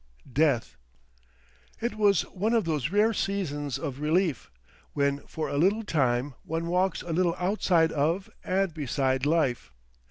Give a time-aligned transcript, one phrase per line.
[0.33, 0.77] Death!
[1.79, 4.49] It was one of those rare seasons of relief,
[4.93, 9.71] when for a little time one walks a little outside of and beside life.